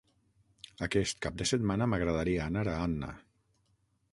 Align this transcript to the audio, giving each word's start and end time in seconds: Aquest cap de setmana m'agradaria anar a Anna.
Aquest 0.87 1.19
cap 1.25 1.37
de 1.41 1.47
setmana 1.49 1.89
m'agradaria 1.93 2.47
anar 2.53 2.65
a 2.73 2.79
Anna. 2.87 3.11